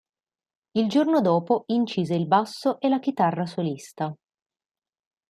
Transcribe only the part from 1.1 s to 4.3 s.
dopo incise il basso e la chitarra solista.